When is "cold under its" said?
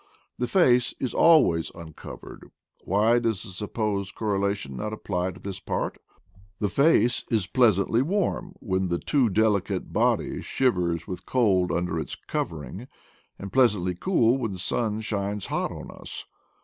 11.27-12.15